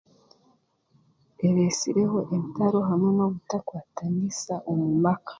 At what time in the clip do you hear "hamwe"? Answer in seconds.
2.89-3.09